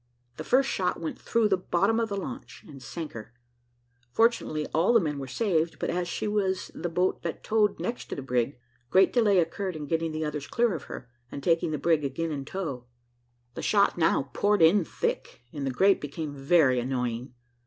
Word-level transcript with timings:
The 0.37 0.43
first 0.43 0.67
shot 0.67 0.99
went 0.99 1.19
through 1.21 1.47
the 1.49 1.57
bottom 1.57 1.99
of 1.99 2.09
the 2.09 2.17
launch, 2.17 2.65
and 2.67 2.81
sank 2.81 3.11
her; 3.11 3.35
fortunately, 4.11 4.65
all 4.73 4.93
the 4.93 4.99
men 4.99 5.19
were 5.19 5.27
saved; 5.27 5.77
but 5.77 5.91
as 5.91 6.07
she 6.07 6.27
was 6.27 6.71
the 6.73 6.89
boat 6.89 7.21
that 7.21 7.43
towed 7.43 7.79
next 7.79 8.05
to 8.05 8.15
the 8.15 8.23
brig, 8.23 8.57
great 8.89 9.13
delay 9.13 9.37
occurred 9.37 9.75
in 9.75 9.85
getting 9.85 10.11
the 10.11 10.25
others 10.25 10.47
clear 10.47 10.73
of 10.73 10.85
her, 10.85 11.07
and 11.31 11.43
taking 11.43 11.69
the 11.69 11.77
brig 11.77 12.03
again 12.03 12.31
in 12.31 12.45
tow. 12.45 12.85
The 13.53 13.61
shot 13.61 13.95
now 13.95 14.31
poured 14.33 14.63
in 14.63 14.83
thick, 14.83 15.43
and 15.53 15.67
the 15.67 15.69
grape 15.69 16.01
became 16.01 16.33
very 16.33 16.79
annoying. 16.79 17.35